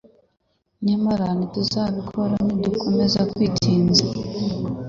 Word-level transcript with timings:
nyamara 0.87 1.25
ntituzabikora 1.37 2.35
nidukomeza 2.47 3.21
kwi 3.31 3.45
tinza 3.59 4.05